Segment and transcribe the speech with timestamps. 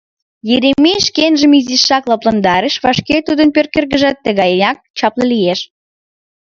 [0.53, 5.59] Еремей шкенжым изишак лыпландарыш: вашке тудын пӧрткӧргыжат тыганяк чапле лиеш.